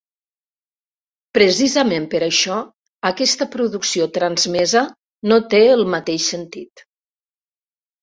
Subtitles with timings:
[1.37, 2.57] Precisament per això
[3.11, 4.85] aquesta producció transmesa
[5.33, 6.89] no té el mateix sentit.